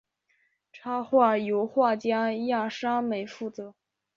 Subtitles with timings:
[0.73, 3.75] 插画由画家亚沙美负责。